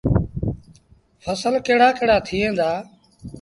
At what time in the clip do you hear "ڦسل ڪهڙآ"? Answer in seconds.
1.23-1.89